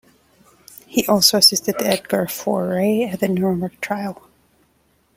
He 0.87 1.05
also 1.05 1.37
assisted 1.37 1.75
Edgar 1.79 2.25
Faure 2.27 2.81
at 3.07 3.19
the 3.19 3.27
Nuremberg 3.27 3.79
Trial. 3.81 4.19